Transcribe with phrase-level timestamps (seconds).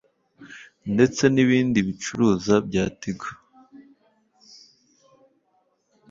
[0.93, 3.29] ndetse n’ibindi bicuruza bya Tigo